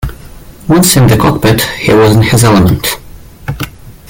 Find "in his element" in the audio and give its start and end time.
2.15-2.97